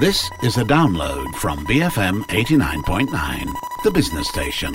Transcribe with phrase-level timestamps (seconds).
[0.00, 3.52] This is a download from BFM 89.9,
[3.84, 4.72] the business station.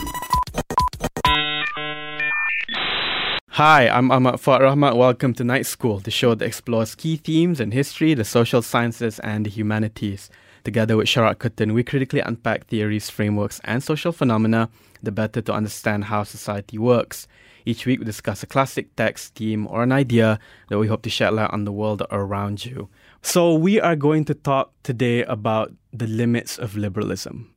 [3.50, 4.96] Hi, I'm Ahmad Fuad Rahmat.
[4.96, 9.18] Welcome to Night School, the show that explores key themes in history, the social sciences,
[9.22, 10.30] and the humanities.
[10.64, 14.70] Together with Sharat Kuttan, we critically unpack theories, frameworks, and social phenomena,
[15.02, 17.28] the better to understand how society works.
[17.66, 20.38] Each week, we discuss a classic text, theme, or an idea
[20.70, 22.89] that we hope to shed light on the world around you.
[23.26, 27.52] So, we are going to talk today about the limits of liberalism.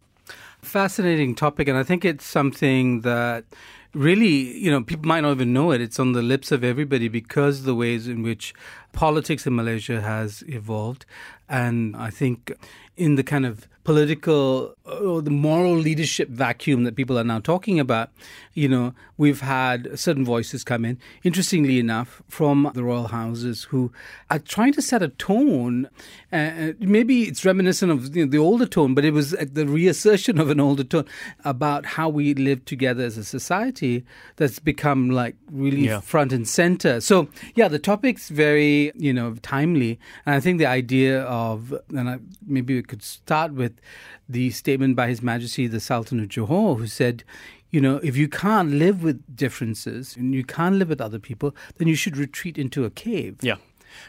[0.62, 3.44] Fascinating topic, and I think it's something that
[3.92, 5.82] really, you know, people might not even know it.
[5.82, 8.54] It's on the lips of everybody because the ways in which
[8.92, 11.04] politics in Malaysia has evolved.
[11.50, 12.50] And I think
[12.96, 17.40] in the kind of political uh, or the moral leadership vacuum that people are now
[17.40, 18.10] talking about,
[18.58, 23.92] you know, we've had certain voices come in, interestingly enough, from the royal houses who
[24.30, 25.88] are trying to set a tone.
[26.32, 30.40] Uh, maybe it's reminiscent of you know, the older tone, but it was the reassertion
[30.40, 31.06] of an older tone
[31.44, 36.00] about how we live together as a society that's become like really yeah.
[36.00, 37.00] front and center.
[37.00, 40.00] So, yeah, the topic's very, you know, timely.
[40.26, 43.80] And I think the idea of, and I, maybe we could start with
[44.28, 47.22] the statement by His Majesty the Sultan of Johor, who said,
[47.70, 51.54] you know, if you can't live with differences and you can't live with other people,
[51.76, 53.38] then you should retreat into a cave.
[53.42, 53.56] Yeah.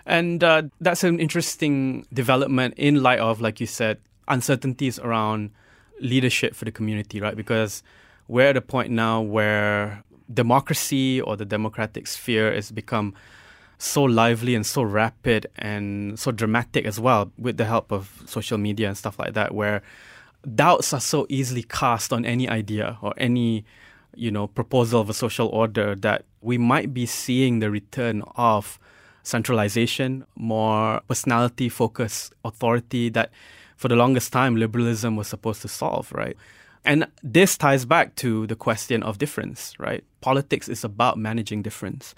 [0.06, 5.52] And uh, that's an interesting development in light of, like you said, uncertainties around
[6.00, 7.36] leadership for the community, right?
[7.36, 7.84] Because
[8.28, 13.14] we're at a point now where democracy or the democratic sphere has become
[13.80, 18.58] so lively and so rapid and so dramatic as well with the help of social
[18.58, 19.82] media and stuff like that where
[20.56, 23.66] doubts are so easily cast on any idea or any
[24.16, 28.80] you know proposal of a social order that we might be seeing the return of
[29.24, 33.32] centralization more personality focused authority that
[33.76, 36.36] for the longest time liberalism was supposed to solve right?
[36.86, 40.04] And this ties back to the question of difference right?
[40.22, 42.16] Politics is about managing difference.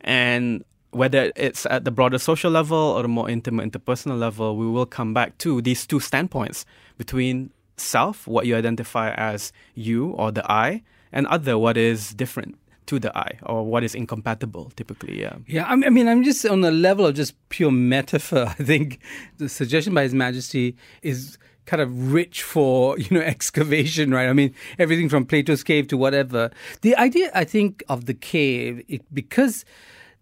[0.00, 4.66] And whether it's at the broader social level or the more intimate interpersonal level, we
[4.66, 6.64] will come back to these two standpoints
[6.98, 12.56] between self, what you identify as you or the I, and other, what is different
[12.86, 15.20] to the I or what is incompatible typically.
[15.20, 15.36] Yeah.
[15.46, 15.66] Yeah.
[15.66, 18.46] I mean, I'm just on the level of just pure metaphor.
[18.58, 19.00] I think
[19.38, 24.32] the suggestion by His Majesty is kind of rich for you know excavation right i
[24.32, 26.50] mean everything from plato's cave to whatever
[26.80, 29.64] the idea i think of the cave it, because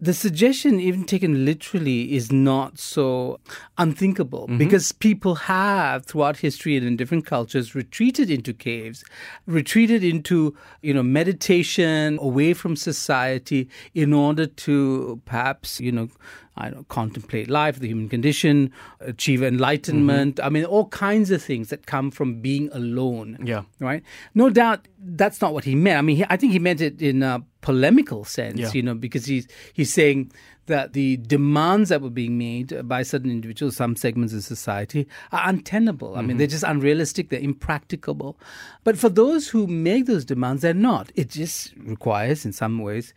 [0.01, 3.39] the suggestion, even taken literally, is not so
[3.77, 4.57] unthinkable mm-hmm.
[4.57, 9.05] because people have, throughout history and in different cultures, retreated into caves,
[9.47, 16.09] retreated into, you know, meditation away from society in order to perhaps, you know,
[16.57, 20.37] I know, contemplate life, the human condition, achieve enlightenment.
[20.37, 20.47] Mm-hmm.
[20.47, 23.39] I mean, all kinds of things that come from being alone.
[23.43, 23.63] Yeah.
[23.79, 24.03] Right?
[24.35, 25.99] No doubt that's not what he meant.
[25.99, 28.73] I mean, he, I think he meant it in a polemical sense, yeah.
[28.73, 30.33] you know, because he's, he's saying
[30.71, 35.43] that the demands that were being made by certain individuals, some segments of society, are
[35.49, 36.15] untenable.
[36.15, 36.29] I mm-hmm.
[36.29, 38.39] mean, they're just unrealistic, they're impracticable.
[38.83, 41.13] But for those who make those demands, they're not.
[41.15, 43.13] It just requires, in some ways,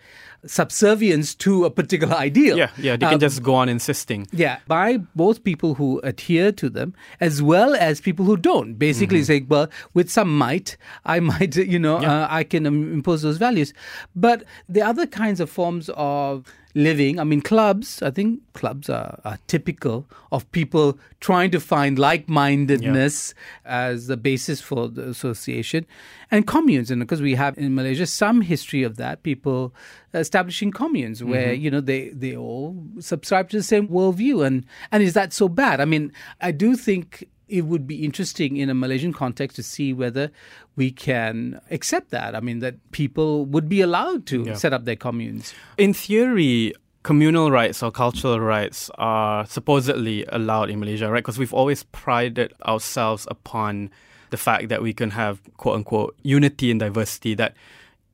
[0.45, 2.57] subservience to a particular ideal.
[2.57, 4.27] Yeah, yeah, they can um, just go on insisting.
[4.31, 8.73] Yeah, by both people who adhere to them as well as people who don't.
[8.75, 9.25] Basically, mm-hmm.
[9.25, 10.75] saying, well, with some might,
[11.05, 12.23] I might, you know, yeah.
[12.23, 13.73] uh, I can um, impose those values.
[14.15, 17.19] But the other kinds of forms of living.
[17.19, 22.27] I mean, clubs, I think clubs are, are typical of people trying to find like
[22.27, 23.87] mindedness yeah.
[23.89, 25.85] as the basis for the association.
[26.31, 29.73] And communes, and because we have in Malaysia some history of that, people
[30.13, 31.63] establishing communes where, mm-hmm.
[31.63, 34.45] you know, they, they all subscribe to the same worldview.
[34.45, 35.79] And, and is that so bad?
[35.79, 39.93] I mean, I do think it would be interesting in a Malaysian context to see
[39.93, 40.31] whether
[40.75, 42.35] we can accept that.
[42.35, 44.53] I mean, that people would be allowed to yeah.
[44.55, 45.53] set up their communes.
[45.77, 51.23] In theory, communal rights or cultural rights are supposedly allowed in Malaysia, right?
[51.23, 53.91] Because we've always prided ourselves upon
[54.31, 57.53] the fact that we can have quote unquote unity and diversity, that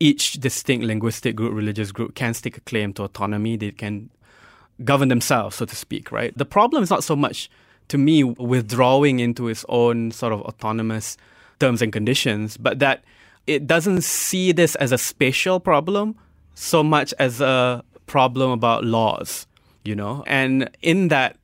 [0.00, 3.56] each distinct linguistic group, religious group can stake a claim to autonomy.
[3.56, 4.10] They can
[4.84, 6.36] govern themselves, so to speak, right?
[6.36, 7.48] The problem is not so much
[7.90, 11.16] to me, withdrawing into its own sort of autonomous
[11.58, 13.04] terms and conditions, but that
[13.46, 16.14] it doesn't see this as a spatial problem
[16.54, 19.46] so much as a problem about laws,
[19.84, 20.22] you know?
[20.26, 21.36] And in that,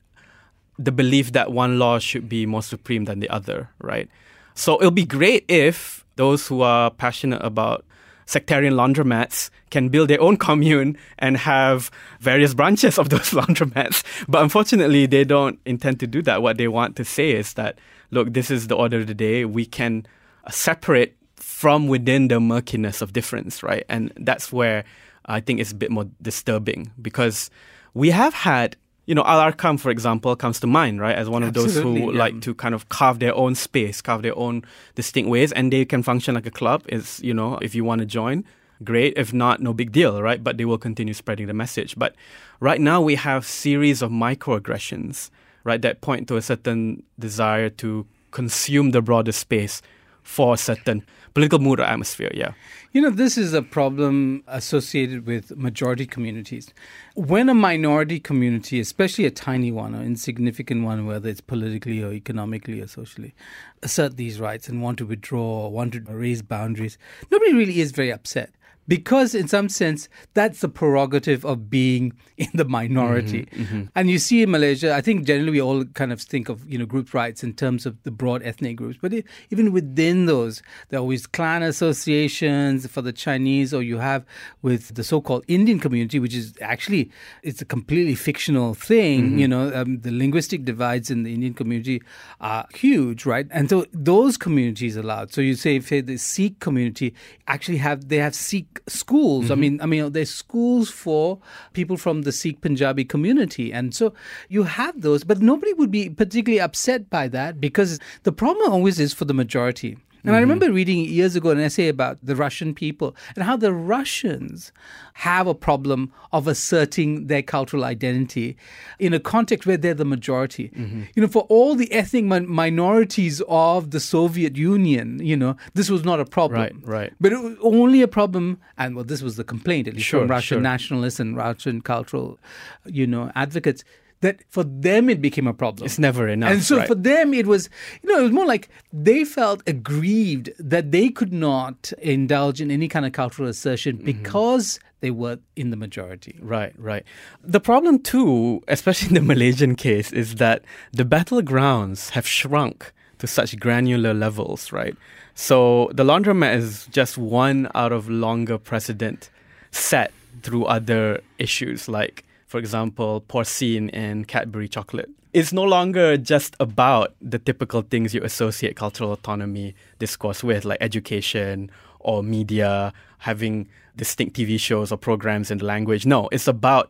[0.79, 4.09] the belief that one law should be more supreme than the other, right?
[4.53, 7.83] So it'll be great if those who are passionate about
[8.27, 11.89] sectarian laundromats can build their own commune and have
[12.19, 14.03] various branches of those laundromats.
[14.27, 16.43] But unfortunately, they don't intend to do that.
[16.43, 17.79] What they want to say is that,
[18.11, 19.45] look, this is the order of the day.
[19.45, 20.05] We can
[20.45, 23.85] uh, separate from within the murkiness of difference, right?
[23.89, 24.83] And that's where
[25.25, 27.49] I think it's a bit more disturbing because
[27.93, 28.75] we have had
[29.07, 32.11] you know, Al Arkam, for example, comes to mind, right, as one of those who
[32.11, 32.19] yeah.
[32.19, 34.63] like to kind of carve their own space, carve their own
[34.95, 36.83] distinct ways, and they can function like a club.
[36.89, 38.43] Is you know, if you want to join,
[38.83, 39.13] great.
[39.15, 40.43] If not, no big deal, right?
[40.43, 41.95] But they will continue spreading the message.
[41.97, 42.15] But
[42.59, 45.29] right now, we have series of microaggressions,
[45.63, 49.81] right, that point to a certain desire to consume the broader space
[50.21, 51.05] for a certain
[51.37, 52.31] political mood or atmosphere.
[52.33, 52.53] Yeah.
[52.93, 56.73] You know, this is a problem associated with majority communities.
[57.13, 62.11] When a minority community, especially a tiny one or insignificant one, whether it's politically or
[62.11, 63.35] economically or socially,
[63.83, 66.97] assert these rights and want to withdraw or want to raise boundaries,
[67.29, 68.51] nobody really is very upset
[68.87, 73.83] because in some sense that's the prerogative of being in the minority mm-hmm, mm-hmm.
[73.95, 76.77] and you see in malaysia i think generally we all kind of think of you
[76.77, 79.13] know group rights in terms of the broad ethnic groups but
[79.49, 84.25] even within those there are always clan associations for the chinese or you have
[84.61, 87.11] with the so-called indian community which is actually
[87.43, 89.37] it's a completely fictional thing mm-hmm.
[89.39, 92.01] you know um, the linguistic divides in the indian community
[92.39, 97.13] are huge right and so those communities allowed so you say if the sikh community
[97.47, 99.45] actually have they have sikh schools.
[99.45, 99.53] Mm-hmm.
[99.53, 101.39] I mean, I mean, there's schools for
[101.73, 104.13] people from the Sikh Punjabi community, and so
[104.49, 105.23] you have those.
[105.23, 109.33] But nobody would be particularly upset by that because the problem always is for the
[109.33, 109.97] majority.
[110.23, 110.35] And mm-hmm.
[110.35, 114.71] I remember reading years ago an essay about the Russian people and how the Russians
[115.13, 118.55] have a problem of asserting their cultural identity
[118.99, 120.69] in a context where they're the majority.
[120.69, 121.03] Mm-hmm.
[121.15, 126.03] You know, for all the ethnic minorities of the Soviet Union, you know, this was
[126.03, 126.61] not a problem.
[126.61, 127.13] Right, right.
[127.19, 130.21] But it was only a problem, and well, this was the complaint, at least sure,
[130.21, 130.61] from Russian sure.
[130.61, 132.37] nationalists and Russian cultural,
[132.85, 133.83] you know, advocates
[134.21, 135.85] that for them it became a problem.
[135.85, 136.51] It's never enough.
[136.51, 136.87] And so right?
[136.87, 137.69] for them it was,
[138.01, 142.71] you know, it was more like they felt aggrieved that they could not indulge in
[142.71, 144.05] any kind of cultural assertion mm-hmm.
[144.05, 146.39] because they were in the majority.
[146.41, 147.03] Right, right.
[147.43, 153.27] The problem too, especially in the Malaysian case, is that the battlegrounds have shrunk to
[153.27, 154.95] such granular levels, right?
[155.35, 159.29] So the laundromat is just one out of longer precedent
[159.71, 160.11] set
[160.41, 165.09] through other issues like for example, porcine and Cadbury chocolate.
[165.33, 170.79] It's no longer just about the typical things you associate cultural autonomy discourse with, like
[170.81, 173.67] education or media, having
[173.97, 176.05] distinct TV shows or programs in the language.
[176.05, 176.89] No, it's about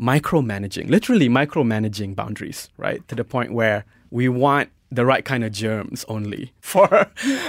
[0.00, 3.06] micromanaging, literally micromanaging boundaries, right?
[3.08, 6.88] To the point where we want the right kind of germs only for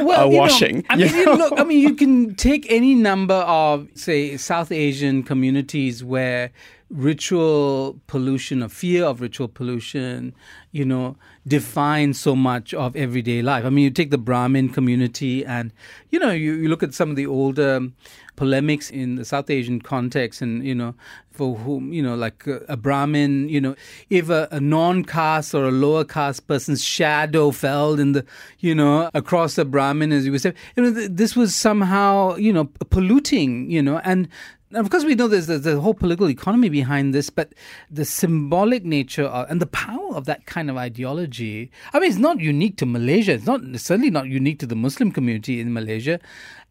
[0.01, 0.77] well, uh, washing.
[0.77, 1.33] Know, I mean, you know?
[1.35, 6.51] look, I mean, you can take any number of, say, South Asian communities where
[6.89, 10.33] ritual pollution or fear of ritual pollution,
[10.71, 11.15] you know,
[11.47, 13.65] defines so much of everyday life.
[13.65, 15.71] I mean, you take the Brahmin community and,
[16.09, 17.81] you know, you, you look at some of the older
[18.35, 20.93] polemics in the South Asian context and, you know,
[21.31, 23.75] for whom, you know, like a, a Brahmin, you know,
[24.09, 28.25] if a, a non caste or a lower caste person's shadow fell in the,
[28.59, 32.35] you know, across the Brahmin, as you would say, you know, th- this was somehow,
[32.35, 34.27] you know, polluting, you know, and
[34.75, 37.53] now, of course, we know there's, there's the whole political economy behind this, but
[37.89, 41.71] the symbolic nature of, and the power of that kind of ideology.
[41.93, 43.31] I mean, it's not unique to Malaysia.
[43.31, 46.19] It's not certainly not unique to the Muslim community in Malaysia.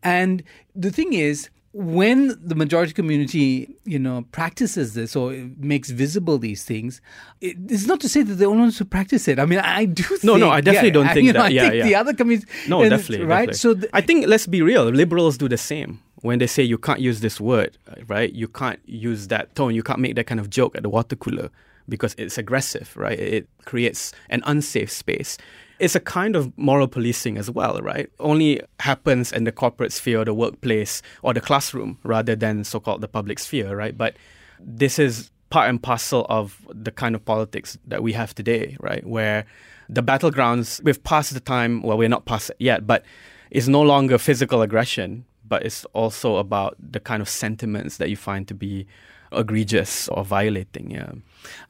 [0.02, 0.42] And
[0.76, 6.62] the thing is, when the majority community, you know, practices this or makes visible these
[6.62, 7.00] things,
[7.40, 9.38] it, it's not to say that they're only ones who practice it.
[9.38, 10.04] I mean, I do.
[10.22, 11.46] No, think, no, I definitely yeah, don't think know, that.
[11.46, 11.84] I yeah, think yeah.
[11.84, 12.68] the other communities.
[12.68, 13.48] No, definitely, right.
[13.48, 13.54] definitely.
[13.54, 14.84] So th- I think let's be real.
[14.84, 18.32] Liberals do the same when they say you can't use this word, uh, right?
[18.32, 19.74] You can't use that tone.
[19.74, 21.50] You can't make that kind of joke at the water cooler
[21.86, 23.18] because it's aggressive, right?
[23.18, 25.36] It creates an unsafe space.
[25.78, 28.08] It's a kind of moral policing as well, right?
[28.20, 33.02] Only happens in the corporate sphere, the workplace, or the classroom rather than so called
[33.02, 33.96] the public sphere, right?
[33.96, 34.16] But
[34.58, 39.06] this is part and parcel of the kind of politics that we have today, right?
[39.06, 39.44] Where
[39.90, 43.04] the battlegrounds, we've passed the time, well, we're not past it yet, but
[43.50, 48.16] it's no longer physical aggression, but it's also about the kind of sentiments that you
[48.16, 48.88] find to be
[49.30, 50.90] egregious or violating.
[50.90, 51.12] Yeah.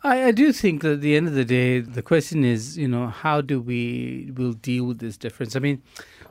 [0.03, 2.89] I, I do think that at the end of the day, the question is, you
[2.89, 5.55] know, how do we will deal with this difference?
[5.55, 5.83] I mean,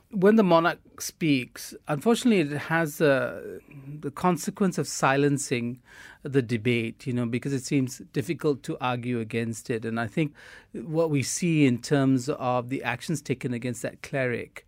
[0.10, 3.60] when the monarch speaks, unfortunately, it has uh,
[4.00, 5.80] the consequence of silencing
[6.24, 9.86] the debate, you know, because it seems difficult to argue against it.
[9.86, 10.34] And I think
[10.74, 14.66] what we see in terms of the actions taken against that cleric,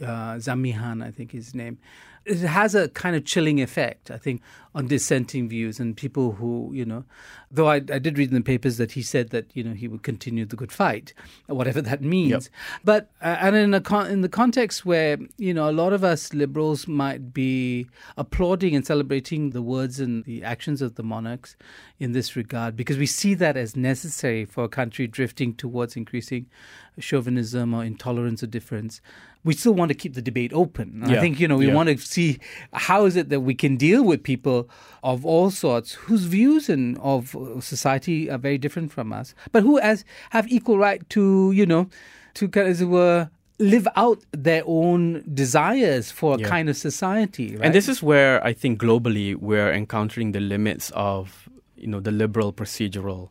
[0.00, 1.78] uh, Zamihan, I think his name,
[2.24, 4.42] it has a kind of chilling effect, I think,
[4.74, 7.04] on dissenting views and people who, you know,
[7.50, 9.86] though I, I did read in the papers that he said that, you know, he
[9.86, 11.12] would continue the good fight,
[11.46, 12.30] whatever that means.
[12.30, 12.42] Yep.
[12.82, 16.04] But, uh, and in, a con- in the context where, you know, a lot of
[16.04, 17.86] us liberals might be
[18.16, 21.54] applauding and celebrating the words and the actions of the monarchs
[21.98, 26.46] in this regard, because we see that as necessary for a country drifting towards increasing
[26.98, 29.00] chauvinism or intolerance or difference
[29.44, 31.02] we still want to keep the debate open.
[31.06, 31.16] Yeah.
[31.16, 31.74] I think you know we yeah.
[31.74, 32.38] want to see
[32.72, 34.68] how is it that we can deal with people
[35.02, 39.62] of all sorts whose views and of uh, society are very different from us, but
[39.62, 41.88] who as have equal right to you know
[42.34, 46.48] to as it were live out their own desires for a yeah.
[46.48, 47.56] kind of society.
[47.56, 47.66] Right?
[47.66, 52.12] And this is where I think globally we're encountering the limits of you know the
[52.12, 53.30] liberal procedural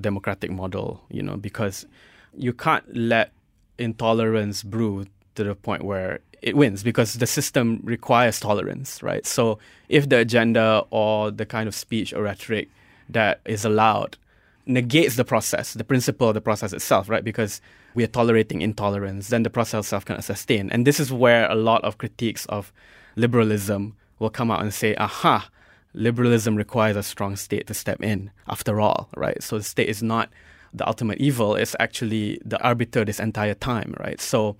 [0.00, 1.04] democratic model.
[1.10, 1.86] You know because
[2.36, 3.32] you can't let
[3.78, 9.24] intolerance brew to the point where it wins because the system requires tolerance, right?
[9.26, 12.68] So if the agenda or the kind of speech or rhetoric
[13.08, 14.16] that is allowed
[14.66, 17.24] negates the process, the principle of the process itself, right?
[17.24, 17.60] Because
[17.94, 20.70] we are tolerating intolerance, then the process itself cannot sustain.
[20.70, 22.72] And this is where a lot of critiques of
[23.16, 25.48] liberalism will come out and say, aha,
[25.94, 29.42] liberalism requires a strong state to step in after all, right?
[29.42, 30.28] So the state is not
[30.72, 34.20] the ultimate evil, it's actually the arbiter this entire time, right?
[34.20, 34.56] So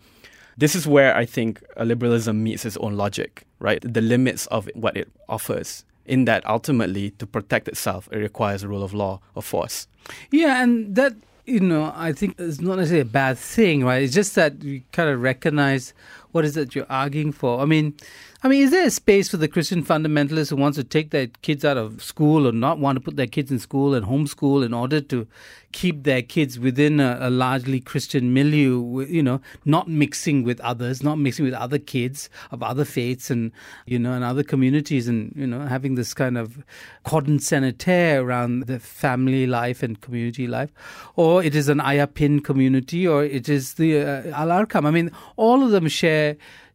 [0.56, 3.80] this is where I think liberalism meets its own logic, right?
[3.82, 5.84] The limits of what it offers.
[6.06, 9.88] In that, ultimately, to protect itself, it requires a rule of law of force.
[10.30, 11.14] Yeah, and that
[11.46, 14.02] you know, I think is not necessarily a bad thing, right?
[14.02, 15.92] It's just that you kind of recognize
[16.34, 17.60] what is it you're arguing for.
[17.60, 17.94] I mean,
[18.42, 21.28] I mean, is there a space for the Christian fundamentalist who wants to take their
[21.42, 24.66] kids out of school or not want to put their kids in school and homeschool
[24.66, 25.26] in order to
[25.72, 31.02] keep their kids within a, a, largely Christian milieu, you know, not mixing with others,
[31.02, 33.50] not mixing with other kids of other faiths and,
[33.84, 36.62] you know, and other communities and, you know, having this kind of
[37.02, 40.72] cordon sanitaire around the family life and community life?
[41.16, 44.86] Or it is an Ayah Pin community or it is the uh, Al Arkam.
[44.86, 46.23] I mean, all of them share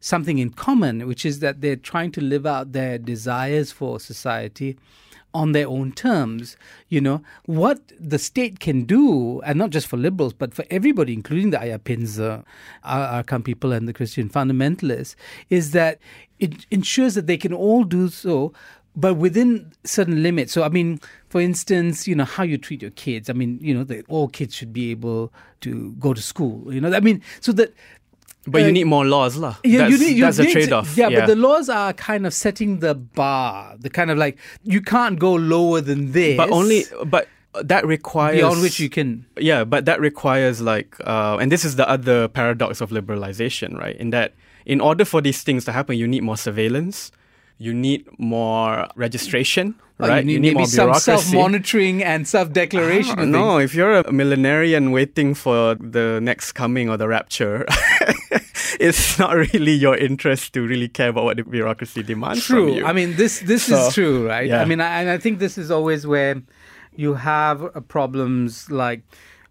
[0.00, 4.76] something in common, which is that they're trying to live out their desires for society
[5.32, 6.56] on their own terms.
[6.88, 11.12] You know, what the state can do, and not just for liberals, but for everybody,
[11.12, 12.42] including the Ayah Pins, uh,
[12.84, 15.14] Arkam people, and the Christian fundamentalists,
[15.48, 15.98] is that
[16.38, 18.52] it ensures that they can all do so
[18.96, 20.52] but within certain limits.
[20.52, 23.30] So, I mean, for instance, you know, how you treat your kids.
[23.30, 26.72] I mean, you know, that all kids should be able to go to school.
[26.72, 27.72] You know, I mean, so that
[28.46, 29.56] but uh, you need more laws, lah.
[29.64, 30.96] Yeah, that's, you need, you that's need a trade off.
[30.96, 33.76] Yeah, yeah, but the laws are kind of setting the bar.
[33.78, 36.36] The kind of like you can't go lower than this.
[36.36, 37.28] But only, but
[37.62, 39.26] that requires beyond which you can.
[39.36, 43.96] Yeah, but that requires like, uh, and this is the other paradox of liberalization, right?
[43.96, 47.12] In that, in order for these things to happen, you need more surveillance
[47.60, 50.24] you need more registration, oh, right?
[50.24, 53.30] You need, you need more some self-monitoring and self-declaration.
[53.30, 57.66] No, if you're a millenarian waiting for the next coming or the rapture,
[58.80, 62.68] it's not really your interest to really care about what the bureaucracy demands true.
[62.68, 62.86] from you.
[62.86, 64.48] I mean, this this so, is true, right?
[64.48, 64.62] Yeah.
[64.62, 66.42] I mean, I, and I think this is always where
[66.96, 69.02] you have uh, problems like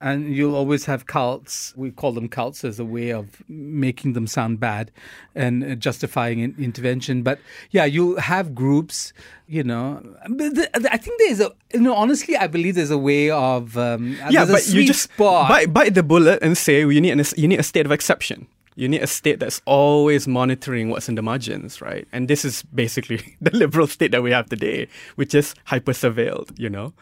[0.02, 1.74] and you'll always have cults.
[1.76, 4.92] We call them cults as a way of making them sound bad
[5.36, 7.24] and justifying intervention.
[7.24, 7.40] But
[7.72, 9.14] yeah, you have groups.
[9.48, 11.52] You know, I think there's a.
[11.74, 13.78] You know, honestly, I believe there's a way of.
[13.78, 15.50] Um, yeah, but you just spot.
[15.50, 18.48] Bite, bite the bullet and say you need an, you need a state of exception
[18.80, 22.08] you need a state that's always monitoring what's in the margins, right?
[22.14, 26.58] And this is basically the liberal state that we have today, which is hyper surveilled,
[26.58, 26.94] you know?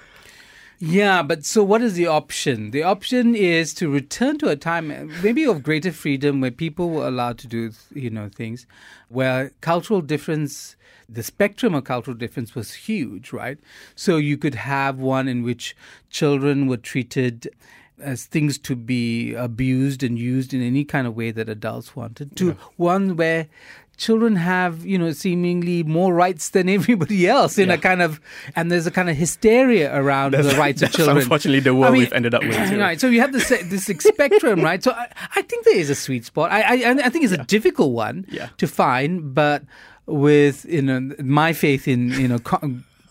[0.79, 2.71] Yeah, but so what is the option?
[2.71, 7.07] The option is to return to a time maybe of greater freedom where people were
[7.07, 8.67] allowed to do, you know, things
[9.09, 10.75] where cultural difference,
[11.09, 13.57] the spectrum of cultural difference was huge, right?
[13.95, 15.75] So you could have one in which
[16.09, 17.49] children were treated
[17.99, 22.35] as things to be abused and used in any kind of way that adults wanted
[22.37, 22.53] to yeah.
[22.75, 23.47] one where
[23.97, 27.75] children have, you know, seemingly more rights than everybody else in yeah.
[27.75, 28.21] a kind of,
[28.55, 31.17] and there's a kind of hysteria around that's, the rights of children.
[31.17, 32.55] Unfortunately, the world I mean, we've ended up with.
[32.77, 33.01] Right.
[33.01, 34.83] So you have this uh, this spectrum, right?
[34.83, 36.51] So I, I, think there is a sweet spot.
[36.51, 37.41] I I, I think it's yeah.
[37.41, 38.49] a difficult one yeah.
[38.57, 39.63] to find, but
[40.05, 42.39] with you know my faith in you know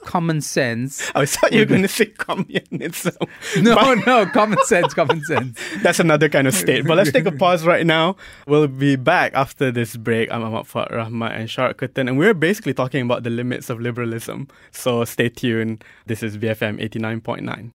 [0.06, 1.10] common sense.
[1.14, 3.16] I thought you were going to say communism.
[3.60, 5.58] No, no, common sense, common sense.
[5.82, 6.86] That's another kind of state.
[6.86, 8.16] But let's take a pause right now.
[8.46, 10.30] We'll be back after this break.
[10.30, 13.80] I'm Ahmad Fuad Rahmat and Sharat Kuttan, and we're basically talking about the limits of
[13.80, 14.48] liberalism.
[14.70, 15.84] So stay tuned.
[16.06, 17.75] This is BFM 89.9.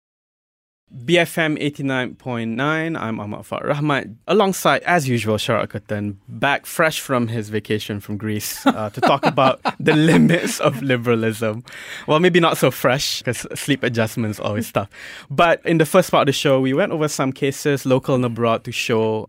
[0.95, 2.99] BFM 89.9.
[2.99, 4.15] I'm Ahmad Fuad Rahmat.
[4.27, 9.27] Alongside, as usual, Sharat Kuttan, back fresh from his vacation from Greece uh, to talk
[9.27, 11.63] about the limits of liberalism.
[12.07, 14.89] Well, maybe not so fresh because sleep adjustments always tough.
[15.29, 18.25] But in the first part of the show, we went over some cases, local and
[18.25, 19.29] abroad, to show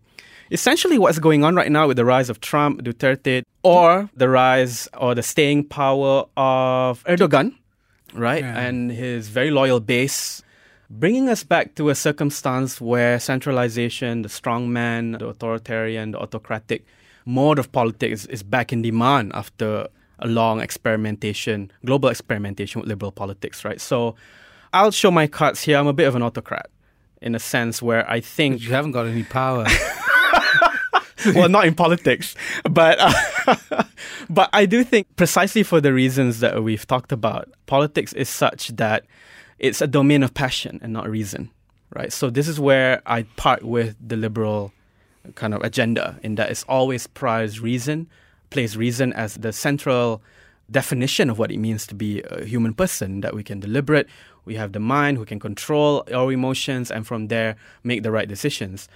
[0.50, 4.88] essentially what's going on right now with the rise of Trump, Duterte, or the rise
[4.96, 7.54] or the staying power of Erdogan,
[8.14, 8.42] right?
[8.42, 8.58] Yeah.
[8.58, 10.42] And his very loyal base
[10.90, 16.84] bringing us back to a circumstance where centralization, the strongman, the authoritarian, the autocratic
[17.24, 19.86] mode of politics is back in demand after
[20.18, 23.80] a long experimentation, global experimentation with liberal politics, right?
[23.80, 24.16] So
[24.72, 25.78] I'll show my cards here.
[25.78, 26.68] I'm a bit of an autocrat
[27.22, 29.66] in a sense where I think You haven't got any power.
[31.34, 32.34] well, not in politics,
[32.70, 33.84] but uh,
[34.30, 38.68] but I do think precisely for the reasons that we've talked about, politics is such
[38.76, 39.04] that
[39.60, 41.50] it's a domain of passion and not reason,
[41.94, 42.12] right?
[42.12, 44.72] So this is where I part with the liberal
[45.34, 48.08] kind of agenda in that it's always prized reason,
[48.48, 50.22] plays reason as the central
[50.70, 54.08] definition of what it means to be a human person, that we can deliberate,
[54.46, 58.28] we have the mind, we can control our emotions, and from there make the right
[58.28, 58.88] decisions.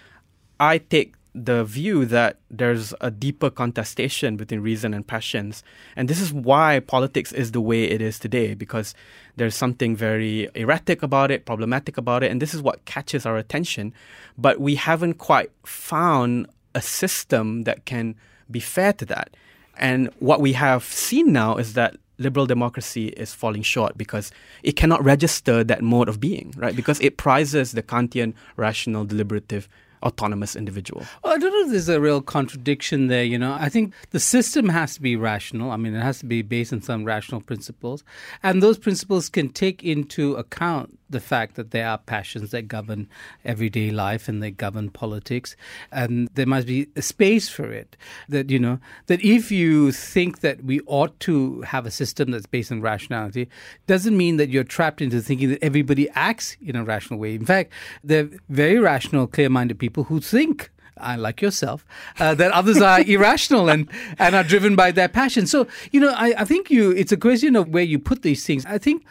[0.58, 5.64] I take the view that there's a deeper contestation between reason and passions.
[5.96, 8.94] And this is why politics is the way it is today, because
[9.36, 13.36] there's something very erratic about it, problematic about it, and this is what catches our
[13.36, 13.92] attention.
[14.38, 18.14] But we haven't quite found a system that can
[18.50, 19.36] be fair to that.
[19.76, 24.30] And what we have seen now is that liberal democracy is falling short because
[24.62, 26.76] it cannot register that mode of being, right?
[26.76, 29.68] Because it prizes the Kantian rational deliberative
[30.04, 31.04] autonomous individual.
[31.22, 33.24] Well, I don't know if there's a real contradiction there.
[33.24, 35.70] You know, I think the system has to be rational.
[35.70, 38.04] I mean, it has to be based on some rational principles,
[38.42, 43.08] and those principles can take into account the fact that there are passions that govern
[43.44, 45.56] everyday life and they govern politics,
[45.92, 47.96] and there must be a space for it.
[48.28, 52.46] That you know, that if you think that we ought to have a system that's
[52.46, 53.48] based on rationality,
[53.86, 57.34] doesn't mean that you're trapped into thinking that everybody acts in a rational way.
[57.34, 61.84] In fact, they're very rational, clear-minded people who think uh, like yourself,
[62.18, 65.46] uh, that others are irrational and, and are driven by their passion.
[65.46, 68.44] So, you know, I, I think you it's a question of where you put these
[68.44, 68.66] things.
[68.66, 69.04] I think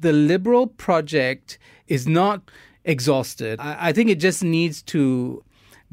[0.00, 2.50] the liberal project is not
[2.84, 3.60] exhausted.
[3.60, 5.43] I, I think it just needs to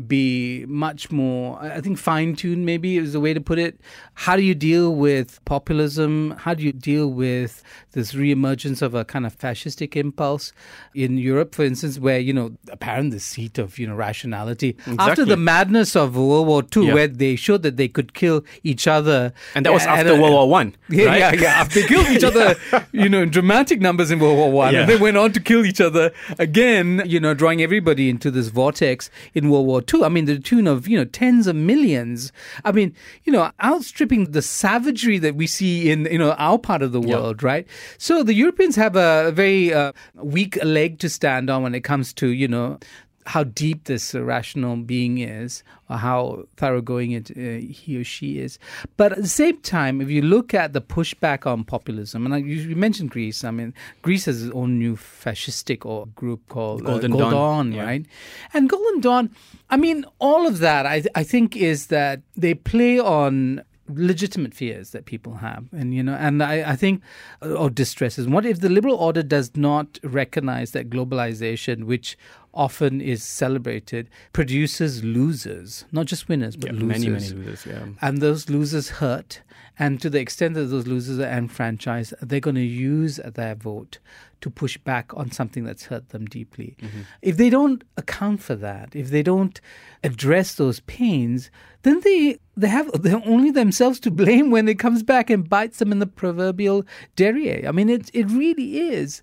[0.07, 3.79] be much more, I think, fine tuned, maybe is the way to put it.
[4.13, 6.31] How do you deal with populism?
[6.37, 10.53] How do you deal with this reemergence of a kind of fascistic impulse
[10.93, 15.25] in Europe, for instance, where, you know, apparent the seat of, you know, rationality after
[15.25, 16.93] the madness of World War II, Yeah.
[16.93, 19.33] where they showed that they could kill each other.
[19.55, 20.75] And that was And- after World War One.
[20.89, 21.19] yeah, right?
[21.19, 21.63] yeah, yeah.
[21.63, 22.55] They killed each other,
[22.91, 24.81] you know, in dramatic numbers in World War One, Yeah.
[24.81, 27.01] and they went on to kill each other again.
[27.05, 30.05] You know, drawing everybody into this vortex in World War Two.
[30.05, 32.31] I mean, the tune of you know tens of millions.
[32.63, 36.81] I mean, you know, outstripping the savagery that we see in you know our part
[36.81, 37.15] of the Yeah.
[37.17, 37.67] world, right?
[37.97, 42.13] So the Europeans have a very uh, weak leg to stand on when it comes
[42.23, 42.79] to you know
[43.25, 48.39] how deep this uh, rational being is, or how thoroughgoing it uh, he or she
[48.39, 48.57] is.
[48.97, 52.37] But at the same time, if you look at the pushback on populism, and I,
[52.37, 53.43] you you mentioned Greece.
[53.43, 57.83] I mean, Greece has its own new fascistic or group called uh, Golden Dawn, yeah.
[57.83, 58.05] right?
[58.53, 59.29] And Golden Dawn.
[59.69, 63.63] I mean, all of that I I think is that they play on
[63.95, 67.01] legitimate fears that people have and you know and i, I think
[67.41, 72.17] uh, or distresses what if the liberal order does not recognize that globalization which
[72.53, 77.85] often is celebrated produces losers not just winners but Yeah, losers many, many losers, yeah.
[78.01, 79.41] and those losers hurt.
[79.79, 83.99] And to the extent that those losers are enfranchised, they're going to use their vote
[84.41, 86.75] to push back on something that's hurt them deeply.
[86.81, 87.01] Mm-hmm.
[87.21, 89.61] If they don't account for that, if they don't
[90.03, 91.49] address those pains,
[91.83, 95.79] then they they have they're only themselves to blame when it comes back and bites
[95.79, 97.67] them in the proverbial derriere.
[97.67, 99.21] I mean, it it really is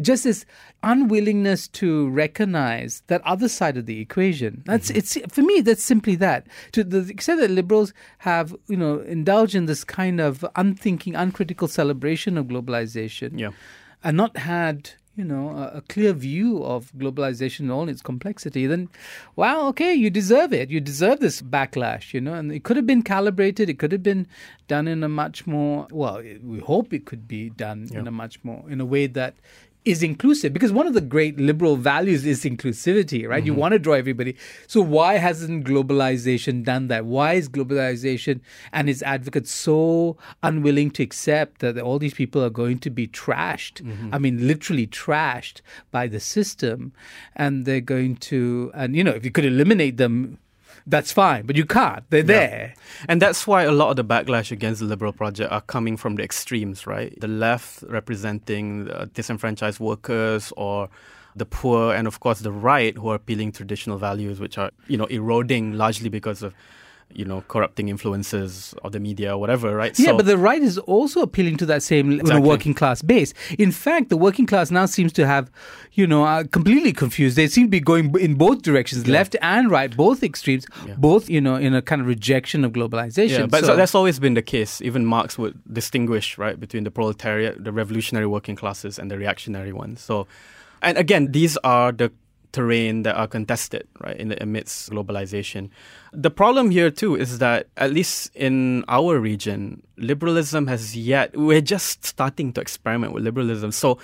[0.00, 0.44] just this
[0.82, 4.62] unwillingness to recognize that other side of the equation.
[4.64, 4.98] That's mm-hmm.
[4.98, 5.60] it's for me.
[5.60, 6.46] That's simply that.
[6.72, 11.68] To the extent that liberals have, you know, indulged in this kind of unthinking, uncritical
[11.68, 13.50] celebration of globalization, Yeah.
[14.04, 14.90] and not had.
[15.16, 18.88] You know, a, a clear view of globalization and all its complexity, then,
[19.34, 20.70] well, okay, you deserve it.
[20.70, 23.68] You deserve this backlash, you know, and it could have been calibrated.
[23.68, 24.28] It could have been
[24.68, 28.44] done in a much more, well, we hope it could be done in a much
[28.44, 29.34] more, in a way that
[29.88, 33.38] is inclusive because one of the great liberal values is inclusivity, right?
[33.38, 33.46] Mm-hmm.
[33.46, 34.36] You want to draw everybody.
[34.66, 37.04] So why hasn't globalization done that?
[37.04, 38.40] Why is globalization
[38.72, 43.08] and its advocates so unwilling to accept that all these people are going to be
[43.08, 43.82] trashed?
[43.82, 44.14] Mm-hmm.
[44.14, 46.92] I mean, literally trashed by the system,
[47.34, 50.38] and they're going to, and you know, if you could eliminate them.
[50.88, 52.02] That's fine, but you can't.
[52.08, 52.74] They're there.
[53.08, 56.16] And that's why a lot of the backlash against the Liberal project are coming from
[56.16, 57.12] the extremes, right?
[57.20, 60.88] The left representing the disenfranchised workers or
[61.36, 64.96] the poor, and of course the right who are appealing traditional values, which are, you
[64.96, 66.54] know, eroding largely because of
[67.14, 69.98] you know, corrupting influences of the media or whatever, right?
[69.98, 73.02] Yeah, So- but the right is also appealing to that same you know, working class
[73.02, 73.32] base.
[73.58, 75.50] In fact, the working class now seems to have,
[75.94, 77.36] you know, are completely confused.
[77.36, 80.66] They seem to be going in both directions, left and right, both extremes,
[80.98, 83.30] both, you know, in a kind of rejection of globalization.
[83.38, 84.80] Yeah, but So- so that's always been the case.
[84.82, 89.72] Even Marx would distinguish right between the proletariat, the revolutionary working classes, and the reactionary
[89.72, 90.00] ones.
[90.02, 90.26] So,
[90.82, 92.12] and again, these are the
[92.58, 95.70] terrain that are contested right in the amidst globalization.
[96.12, 101.60] The problem here too is that at least in our region, liberalism has yet we're
[101.60, 103.70] just starting to experiment with liberalism.
[103.70, 103.98] So,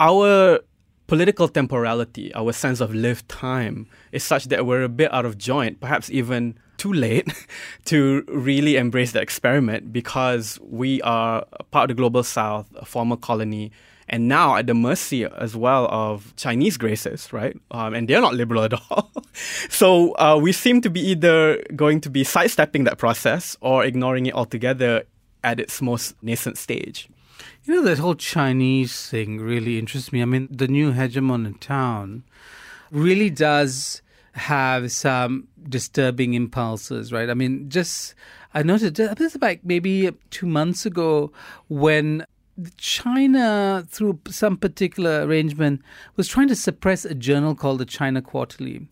[0.00, 0.58] our
[1.06, 5.38] political temporality, our sense of lived time, is such that we're a bit out of
[5.38, 7.30] joint, perhaps even too late
[7.84, 13.16] to really embrace the experiment because we are part of the global south, a former
[13.16, 13.70] colony,
[14.08, 17.56] and now at the mercy as well of Chinese graces, right?
[17.70, 19.10] Um, and they're not liberal at all.
[19.68, 24.26] so uh, we seem to be either going to be sidestepping that process or ignoring
[24.26, 25.04] it altogether
[25.42, 27.08] at its most nascent stage.
[27.64, 30.22] You know, that whole Chinese thing really interests me.
[30.22, 32.22] I mean, the new hegemon in town
[32.90, 37.28] really does have some disturbing impulses, right?
[37.28, 38.14] I mean, just,
[38.54, 41.32] I noticed this is about maybe two months ago
[41.68, 42.24] when
[42.76, 45.82] China, through some particular arrangement,
[46.16, 48.88] was trying to suppress a journal called the China Quarterly.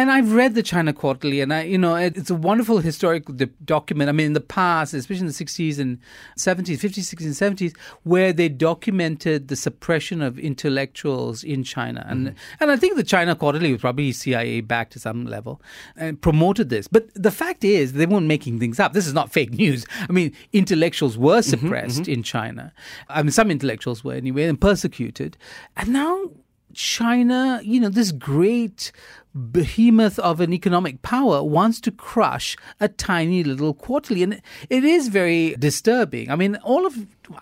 [0.00, 3.34] And I've read the China Quarterly, and I, you know, it, it's a wonderful historical
[3.34, 4.08] d- document.
[4.08, 5.98] I mean, in the past, especially in the 60s and
[6.38, 12.06] 70s, 50s, 60s, and 70s, where they documented the suppression of intellectuals in China.
[12.08, 12.36] And mm-hmm.
[12.60, 15.60] and I think the China Quarterly was probably CIA backed to some level
[15.96, 16.88] and promoted this.
[16.88, 18.94] But the fact is, they weren't making things up.
[18.94, 19.84] This is not fake news.
[20.08, 22.12] I mean, intellectuals were mm-hmm, suppressed mm-hmm.
[22.12, 22.72] in China.
[23.10, 25.36] I mean, some intellectuals were anyway, and persecuted.
[25.76, 26.30] And now
[26.74, 28.92] China, you know, this great
[29.34, 34.22] behemoth of an economic power wants to crush a tiny little quarterly.
[34.22, 36.30] And it is very disturbing.
[36.30, 36.94] I mean, all of,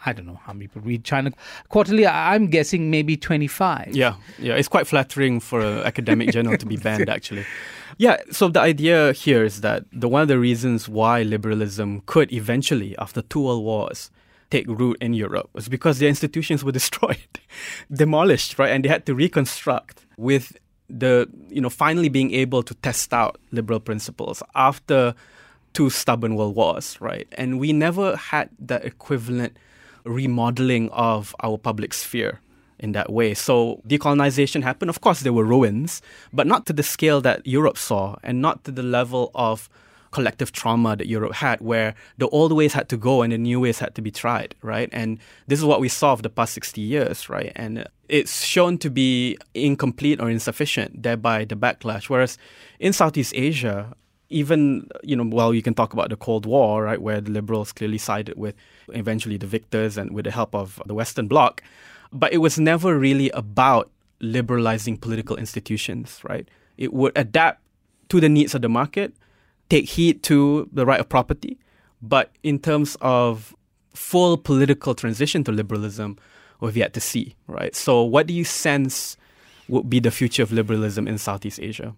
[0.04, 1.30] I don't know how many people read China
[1.68, 2.06] Quarterly.
[2.06, 3.94] I'm guessing maybe 25.
[3.94, 7.46] Yeah, yeah, it's quite flattering for an academic journal to be banned, actually.
[7.96, 12.32] Yeah, so the idea here is that the one of the reasons why liberalism could
[12.32, 14.10] eventually, after two world wars,
[14.50, 17.40] take root in Europe was because their institutions were destroyed,
[17.92, 20.56] demolished, right, and they had to reconstruct with
[20.90, 25.14] the you know finally being able to test out liberal principles after
[25.74, 27.28] two stubborn world wars, right?
[27.32, 29.56] And we never had that equivalent
[30.04, 32.40] remodeling of our public sphere
[32.78, 33.34] in that way.
[33.34, 34.88] So decolonization happened.
[34.88, 36.00] Of course, there were ruins,
[36.32, 39.68] but not to the scale that Europe saw, and not to the level of
[40.10, 43.60] collective trauma that Europe had, where the old ways had to go and the new
[43.60, 44.88] ways had to be tried, right?
[44.92, 47.52] And this is what we saw for the past 60 years, right?
[47.56, 52.08] And it's shown to be incomplete or insufficient, thereby the backlash.
[52.08, 52.38] Whereas
[52.78, 53.94] in Southeast Asia,
[54.30, 57.72] even you know well you can talk about the cold war right where the liberals
[57.72, 58.54] clearly sided with
[58.92, 61.62] eventually the victors and with the help of the western bloc
[62.12, 63.90] but it was never really about
[64.20, 67.62] liberalizing political institutions right it would adapt
[68.08, 69.14] to the needs of the market
[69.68, 71.58] take heed to the right of property
[72.00, 73.54] but in terms of
[73.94, 76.16] full political transition to liberalism
[76.60, 79.16] we've yet to see right so what do you sense
[79.68, 81.94] would be the future of liberalism in southeast asia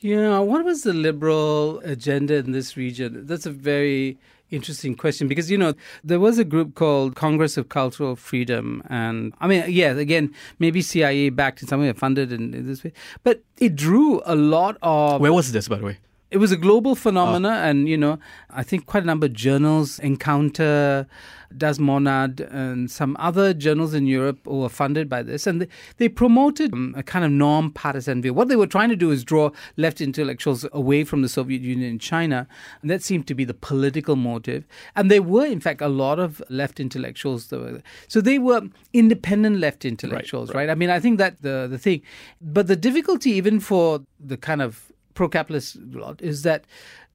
[0.00, 3.26] Yeah, what was the liberal agenda in this region?
[3.26, 4.16] That's a very
[4.50, 8.82] interesting question because, you know, there was a group called Congress of Cultural Freedom.
[8.88, 12.82] And I mean, yeah, again, maybe CIA backed in some way, funded in, in this
[12.82, 15.20] way, but it drew a lot of.
[15.20, 15.98] where was this by the way
[16.30, 18.18] It was a global phenomena, and you know,
[18.50, 21.08] I think quite a number of journals, Encounter,
[21.56, 26.08] Der Monat, and some other journals in Europe were funded by this, and they, they
[26.08, 28.32] promoted um, a kind of non-partisan view.
[28.32, 31.90] What they were trying to do is draw left intellectuals away from the Soviet Union
[31.90, 32.46] and China,
[32.80, 34.64] and that seemed to be the political motive.
[34.94, 37.48] And there were, in fact, a lot of left intellectuals.
[37.48, 38.62] That were, so they were
[38.92, 40.70] independent left intellectuals, right?
[40.70, 42.02] I mean, I think that the the thing,
[42.40, 44.89] but the difficulty even for the kind of
[45.20, 46.64] pro-capitalist lot is that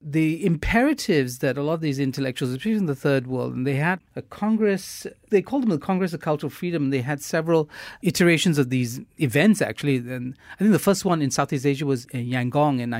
[0.00, 3.74] the imperatives that a lot of these intellectuals, especially in the third world, and they
[3.74, 6.90] had a Congress, they called them the Congress of Cultural Freedom.
[6.90, 7.68] They had several
[8.02, 9.96] iterations of these events, actually.
[9.96, 12.92] And I think the first one in Southeast Asia was in Yangon in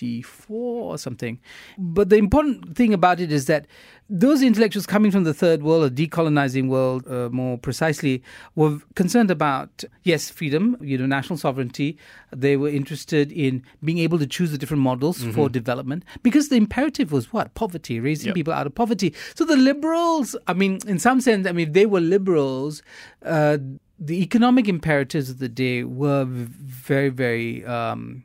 [0.00, 1.38] 1950 or something.
[1.78, 3.66] But the important thing about it is that
[4.10, 8.22] those intellectuals coming from the third world, a decolonizing world uh, more precisely,
[8.54, 11.96] were concerned about, yes, freedom, you know, national sovereignty.
[12.30, 15.32] They were interested in being able to choose the different models mm-hmm.
[15.32, 17.54] for development because the imperative was what?
[17.54, 18.34] Poverty, raising yep.
[18.34, 19.14] people out of poverty.
[19.34, 22.82] So the liberals, I mean, in some sense, I mean, if they were liberals,
[23.24, 23.58] uh,
[23.98, 28.24] the economic imperatives of the day were very, very um,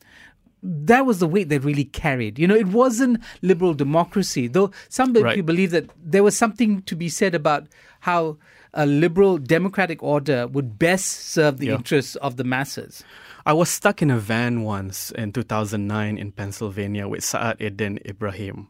[0.62, 2.38] that was the weight that really carried.
[2.38, 5.36] You know, it wasn't liberal democracy, though some right.
[5.36, 7.68] people believe that there was something to be said about
[8.02, 8.38] how
[8.74, 11.76] a liberal democratic order would best serve the yeah.
[11.76, 13.04] interests of the masses.
[13.46, 18.68] I was stuck in a van once in 2009 in Pennsylvania with Saad Eddin Ibrahim,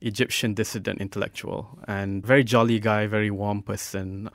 [0.00, 4.28] Egyptian dissident intellectual, and very jolly guy, very warm person,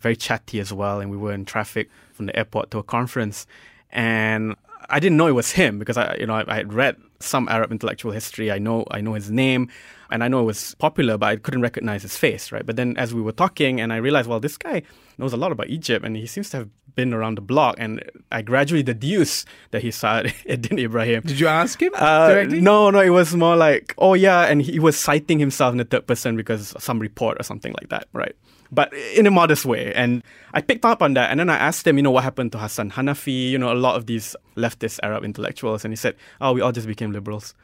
[0.00, 1.00] very chatty as well.
[1.00, 3.46] And we were in traffic from the airport to a conference.
[3.90, 4.54] And
[4.88, 7.48] I didn't know it was him because I, you know, I, I, had read some
[7.48, 8.50] Arab intellectual history.
[8.50, 9.68] I know, I know his name,
[10.10, 12.64] and I know it was popular, but I couldn't recognize his face, right?
[12.64, 14.82] But then as we were talking, and I realized, well, this guy
[15.18, 18.02] knows a lot about Egypt, and he seems to have been around the block, and
[18.30, 21.22] I gradually deduced that he saw Eddin Ibrahim.
[21.22, 22.60] Did you ask him uh, directly?
[22.60, 25.84] No, no, it was more like, oh yeah, and he was citing himself in the
[25.84, 28.34] third person because some report or something like that, right?
[28.72, 29.92] But in a modest way.
[29.94, 31.30] And I picked up on that.
[31.30, 33.74] And then I asked him, you know, what happened to Hassan Hanafi, you know, a
[33.74, 35.84] lot of these leftist Arab intellectuals.
[35.84, 37.54] And he said, oh, we all just became liberals.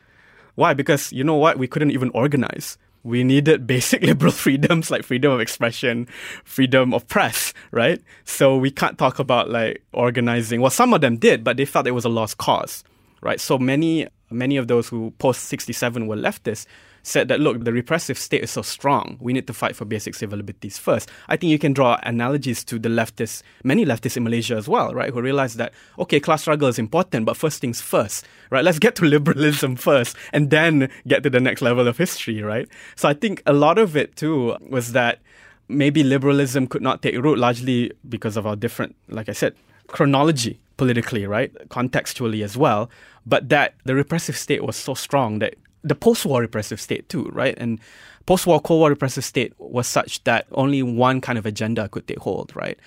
[0.55, 0.75] Why?
[0.75, 1.59] Because, you know what?
[1.59, 2.77] We couldn't even organize.
[3.05, 6.07] We needed basic liberal freedoms like freedom of expression,
[6.45, 8.03] freedom of press, right?
[8.25, 10.61] So we can't talk about like organizing.
[10.61, 12.85] Well, some of them did, but they felt it was a lost cause,
[13.23, 13.41] right?
[13.41, 16.67] So many, many of those who post 67 were leftists
[17.03, 19.17] said that look, the repressive state is so strong.
[19.21, 21.11] We need to fight for basic civil liberties first.
[21.29, 24.95] I think you can draw analogies to the leftists, many leftists in Malaysia as well,
[24.95, 25.13] right?
[25.13, 28.65] Who realize that okay, class struggle is important, but first things first, right?
[28.65, 32.69] Let's get to liberalism first, and then get to the next level of history, right?
[32.97, 35.21] So I think a lot of it too was that
[35.69, 39.55] maybe liberalism could not take root largely because of our different, like I said,
[39.87, 41.53] chronology politically, right?
[41.69, 42.91] Contextually as well.
[43.27, 47.55] But that the repressive state was so strong that the post-war repressive state too, right?
[47.59, 47.81] And
[48.27, 52.19] post-war Cold War repressive state was such that only one kind of agenda could take
[52.19, 52.79] hold, right?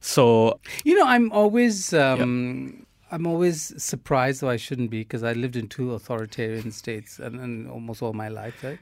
[0.00, 1.92] So you know, I'm always.
[1.92, 2.86] Um, yep.
[3.12, 7.38] I'm always surprised, though I shouldn't be, because I lived in two authoritarian states and,
[7.38, 8.80] and almost all my life, right?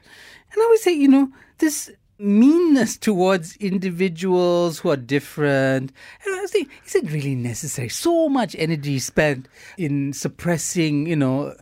[0.51, 5.91] And I always say, you know, this meanness towards individuals who are different.
[6.25, 7.89] And I was thinking, is it really necessary?
[7.89, 9.47] So much energy spent
[9.77, 11.55] in suppressing, you know,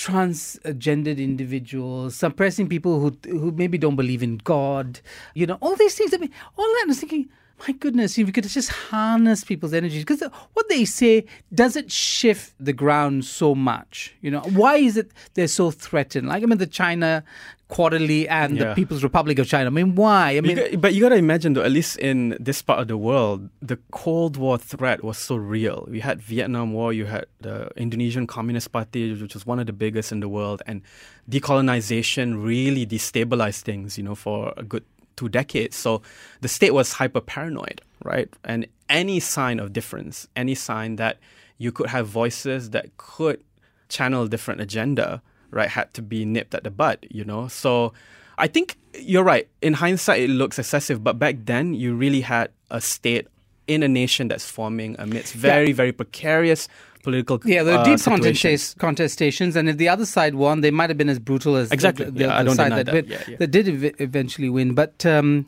[0.00, 5.00] transgendered individuals, suppressing people who who maybe don't believe in God,
[5.34, 6.14] you know, all these things.
[6.14, 6.84] I mean, all that.
[6.84, 7.28] I was thinking,
[7.68, 10.22] my goodness, if we could just harness people's energies, because
[10.54, 14.14] what they say doesn't shift the ground so much.
[14.22, 16.28] You know, why is it they're so threatened?
[16.28, 17.22] Like I mean, the China
[17.70, 18.64] Quarterly and yeah.
[18.64, 19.66] the People's Republic of China.
[19.66, 20.36] I mean, why?
[20.36, 22.80] I mean, you got, but you got to imagine, though, at least in this part
[22.80, 25.86] of the world, the Cold War threat was so real.
[25.88, 29.72] We had Vietnam War, you had the Indonesian Communist Party, which was one of the
[29.72, 30.82] biggest in the world, and
[31.30, 35.76] decolonization really destabilized things, you know, for a good two decades.
[35.76, 36.02] So
[36.40, 38.28] the state was hyper paranoid, right?
[38.42, 41.18] And any sign of difference, any sign that
[41.56, 43.44] you could have voices that could
[43.88, 47.48] channel different agenda right, had to be nipped at the bud, you know?
[47.48, 47.92] So
[48.38, 49.48] I think you're right.
[49.62, 53.28] In hindsight, it looks excessive, but back then, you really had a state
[53.66, 55.74] in a nation that's forming amidst very, yeah.
[55.74, 56.66] very precarious
[57.02, 60.70] political yeah there are uh, deep contestations, contestations and if the other side won they
[60.70, 63.06] might have been as brutal as exactly the, the, yeah, the side that, that.
[63.06, 63.36] Yeah, yeah.
[63.38, 65.46] that did ev- eventually win but um,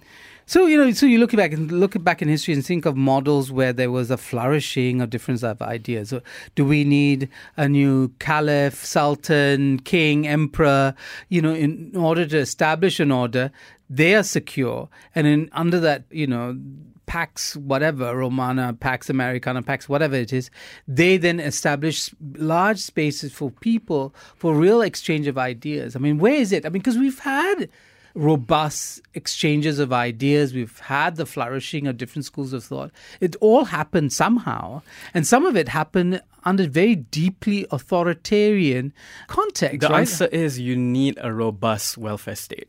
[0.53, 2.95] so you know, so you look back and look back in history and think of
[2.95, 6.11] models where there was a flourishing of different of ideas.
[6.11, 6.21] So
[6.57, 10.95] do we need a new caliph, sultan, king, emperor?
[11.31, 13.51] You know, in order to establish an order,
[13.88, 16.59] they are secure, and in under that, you know.
[17.05, 20.51] Pax, whatever, Romana, Pax Americana, Pax, whatever it is,
[20.88, 25.95] they then establish large spaces for people for real exchange of ideas.
[25.95, 26.65] I mean, where is it?
[26.65, 27.69] I mean, because we've had
[28.14, 30.55] robust exchanges of ideas.
[30.55, 32.90] We've had the flourishing of different schools of thought.
[33.20, 34.83] It all happened somehow,
[35.14, 38.92] and some of it happened under very deeply authoritarian
[39.29, 39.81] context.
[39.81, 40.01] The right?
[40.01, 42.68] answer is you need a robust welfare state.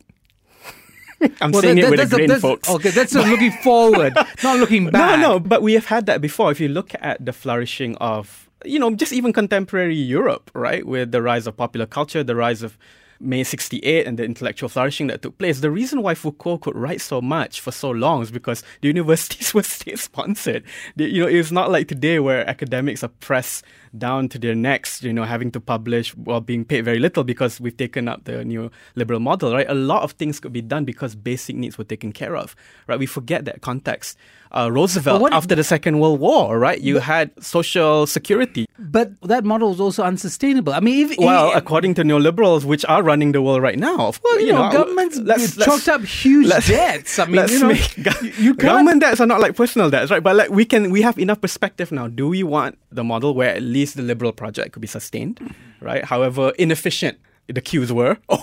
[1.40, 2.68] I'm well, saying that, it with a grin, folks.
[2.68, 5.20] Okay, that's looking forward, not looking back.
[5.20, 6.50] No, no, but we have had that before.
[6.50, 10.86] If you look at the flourishing of you know, just even contemporary Europe, right?
[10.86, 12.78] With the rise of popular culture, the rise of
[13.20, 15.60] May 68 and the intellectual flourishing that took place.
[15.60, 19.54] The reason why Foucault could write so much for so long is because the universities
[19.54, 20.64] were state sponsored.
[20.96, 23.64] You know, it's not like today where academics are pressed
[23.96, 27.60] down to their necks, you know, having to publish while being paid very little because
[27.60, 29.68] we've taken up the new liberal model, right?
[29.68, 32.98] A lot of things could be done because basic needs were taken care of, right?
[32.98, 34.18] We forget that context.
[34.52, 36.80] Uh, Roosevelt, after the Second World War, right?
[36.80, 38.66] You had social security.
[38.78, 40.72] But that model was also unsustainable.
[40.72, 44.08] I mean, if, Well, if, according to neoliberals, which are running the world right now,
[44.08, 45.18] of well, you, know, governments
[45.64, 47.18] chalked up huge let's- debts.
[47.18, 50.22] I mean, let's you know, make you government debts are not like personal debts, right?
[50.22, 52.08] But like we can, we have enough perspective now.
[52.08, 56.04] Do we want the model where at least the liberal project could be sustained, right?
[56.04, 58.40] However inefficient the queues were, or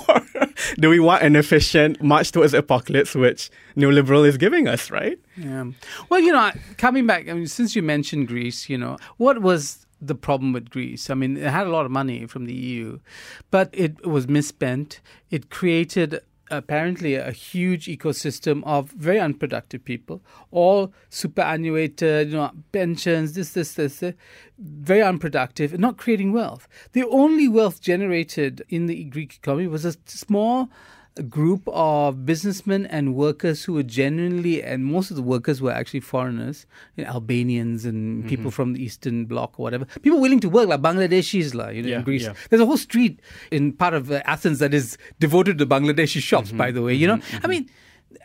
[0.77, 5.17] do we want an efficient march towards apocalypse, which neoliberal is giving us, right?
[5.35, 5.65] Yeah.
[6.09, 9.87] Well, you know, coming back, I mean, since you mentioned Greece, you know, what was
[10.01, 11.09] the problem with Greece?
[11.09, 12.99] I mean, it had a lot of money from the EU,
[13.49, 14.99] but it was misspent.
[15.29, 23.33] It created apparently a huge ecosystem of very unproductive people, all superannuated, you know, pensions,
[23.33, 24.13] this, this, this, this,
[24.59, 26.67] very unproductive, not creating wealth.
[26.91, 30.69] The only wealth generated in the Greek economy was a small
[31.29, 35.99] group of businessmen and workers who were genuinely, and most of the workers were actually
[35.99, 39.85] foreigners, you know, Albanians and people from the Eastern Bloc or whatever.
[40.01, 42.23] People willing to work, like Bangladeshis, like, you know, Yeah, in Greece.
[42.23, 42.33] yeah.
[42.49, 43.19] There's a whole street
[43.51, 46.57] in part of uh, Athens that is devoted to Bangladeshi shops, Mm-hmm.
[46.57, 46.93] by the way.
[46.93, 47.69] You know, I mean,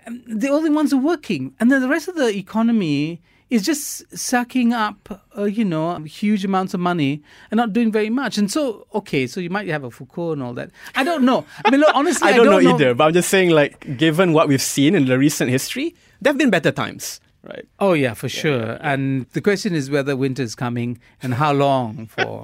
[0.07, 3.63] um, the only ones who are working, and then the rest of the economy is
[3.63, 8.39] just sucking up, uh, you know, huge amounts of money and not doing very much.
[8.39, 10.71] And so, okay, so you might have a Foucault and all that.
[10.95, 11.45] I don't know.
[11.65, 14.33] I mean, look, honestly, I I, don't, know, either, but I'm just saying, like, given
[14.33, 17.67] what we've seen in the recent history, there have been better times, right?
[17.79, 18.79] Oh yeah, for sure.
[18.81, 22.43] And the question is whether winter's coming and how long for.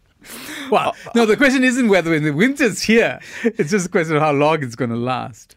[0.70, 3.20] well, no, the question isn't whether the winter's here.
[3.44, 5.56] It's just a question of how long it's going to last.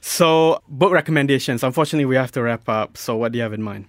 [0.00, 1.64] So, book recommendations.
[1.64, 2.96] Unfortunately, we have to wrap up.
[2.96, 3.86] So, what do you have in mind?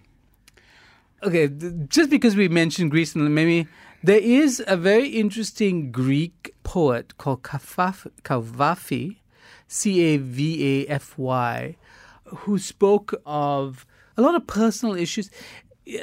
[1.23, 1.49] Okay,
[1.87, 3.67] just because we mentioned Greece and maybe
[4.03, 9.17] there is a very interesting Greek poet called Cavafy,
[9.67, 11.75] C A V A F Y,
[12.25, 15.31] who spoke of a lot of personal issues.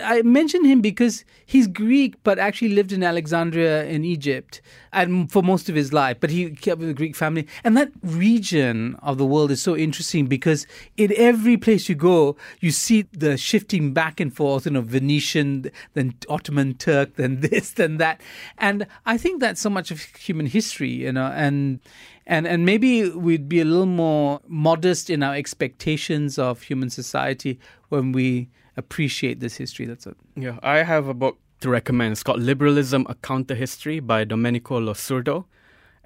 [0.02, 5.42] I mention him because he's Greek, but actually lived in Alexandria in Egypt, and for
[5.42, 6.18] most of his life.
[6.20, 9.76] But he kept with a Greek family, and that region of the world is so
[9.76, 10.66] interesting because
[10.96, 14.64] in every place you go, you see the shifting back and forth.
[14.64, 18.20] You know, Venetian, then Ottoman Turk, then this, then that,
[18.56, 20.90] and I think that's so much of human history.
[20.90, 21.80] You know, and
[22.26, 27.58] and and maybe we'd be a little more modest in our expectations of human society
[27.90, 29.87] when we appreciate this history.
[29.87, 30.16] That's it.
[30.37, 32.12] Yeah, I have a book to recommend.
[32.12, 35.44] It's called Liberalism: A Counter History by Domenico Losurdo.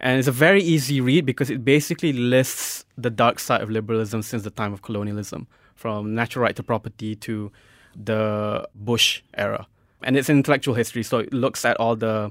[0.01, 4.23] And it's a very easy read because it basically lists the dark side of liberalism
[4.23, 7.51] since the time of colonialism, from natural right to property to
[7.97, 9.67] the Bush era.
[10.05, 12.31] And it's an intellectual history, so it looks at all the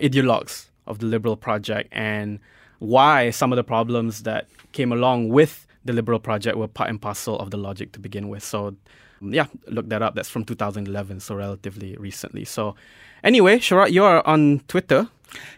[0.00, 2.38] ideologues of the liberal project and
[2.78, 7.00] why some of the problems that came along with the liberal project were part and
[7.00, 8.42] parcel of the logic to begin with.
[8.42, 8.76] So,
[9.20, 10.14] yeah, look that up.
[10.14, 12.44] That's from 2011, so relatively recently.
[12.44, 12.74] So,
[13.22, 15.08] anyway, Sharat, you are on Twitter.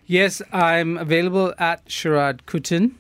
[0.07, 2.92] Yes, I'm available at Sharat Kuttan,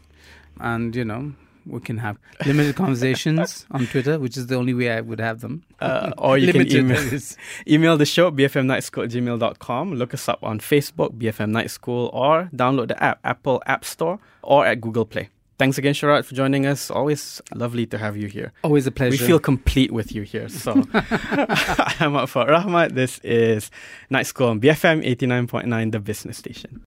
[0.60, 1.32] and you know
[1.66, 5.40] we can have limited conversations on Twitter, which is the only way I would have
[5.40, 5.62] them.
[5.80, 7.20] Uh, or you can email,
[7.68, 9.94] email the show, bfmnightschool at gmail.com.
[9.94, 14.18] Look us up on Facebook, BFM Night School, or download the app, Apple App Store,
[14.42, 15.28] or at Google Play.
[15.60, 16.90] Thanks again, Sharat, for joining us.
[16.90, 18.50] Always lovely to have you here.
[18.64, 19.22] Always a pleasure.
[19.22, 20.48] We feel complete with you here.
[20.48, 22.94] So I'm Fuad Rahmat.
[22.94, 23.70] This is
[24.08, 26.82] Night School on BFM 89.9, the business station.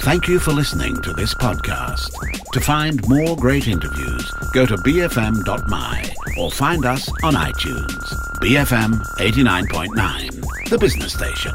[0.00, 2.10] Thank you for listening to this podcast.
[2.50, 8.02] To find more great interviews, go to bfm.my or find us on iTunes.
[8.42, 11.54] BFM 89.9, the business station.